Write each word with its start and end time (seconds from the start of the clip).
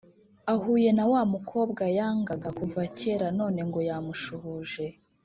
Ahuye 0.53 0.89
nawamukobwa 0.97 1.83
yangaga 1.97 2.49
kuva 2.59 2.81
kera 2.97 3.27
none 3.39 3.59
ngo 3.67 3.79
yamushuje 3.89 4.85